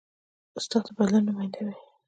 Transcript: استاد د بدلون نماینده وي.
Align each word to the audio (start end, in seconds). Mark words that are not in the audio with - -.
استاد 0.57 0.83
د 0.87 0.89
بدلون 0.97 1.23
نماینده 1.29 1.61
وي. 1.65 1.75